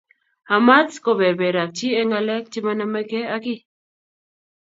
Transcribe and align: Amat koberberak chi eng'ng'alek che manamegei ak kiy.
Amat 0.55 0.89
koberberak 1.03 1.69
chi 1.77 1.87
eng'ng'alek 2.01 2.45
che 2.51 2.59
manamegei 2.65 3.27
ak 3.35 3.41
kiy. 3.45 3.61